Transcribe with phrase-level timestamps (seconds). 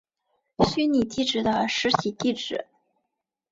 [0.65, 2.65] 虚拟地址的实体地址。